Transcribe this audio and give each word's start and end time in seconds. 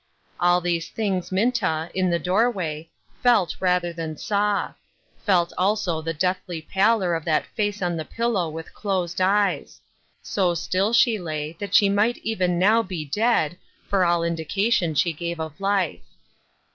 All 0.39 0.61
these 0.61 0.89
things 0.89 1.31
Minta, 1.31 1.91
in 1.93 2.09
the 2.09 2.17
doorway, 2.17 2.89
felt 3.21 3.57
rather 3.59 3.93
than 3.93 4.17
saw; 4.17 4.73
felt 5.23 5.53
also 5.59 6.01
the 6.01 6.11
deathly 6.11 6.59
pallor 6.59 7.13
of 7.13 7.23
that 7.25 7.45
face 7.45 7.83
on 7.83 7.95
the 7.97 8.03
pillow 8.03 8.49
with 8.49 8.73
closed 8.73 9.21
eyes; 9.21 9.79
so 10.23 10.55
still 10.55 10.91
she 10.91 11.19
lay 11.19 11.55
that 11.59 11.75
she 11.75 11.87
might 11.87 12.17
even 12.23 12.57
now 12.57 12.81
be 12.81 13.05
dead, 13.05 13.59
for 13.87 14.03
all 14.03 14.23
indication 14.23 14.95
she 14.95 15.13
gave 15.13 15.39
of 15.39 15.59
life. 15.61 16.01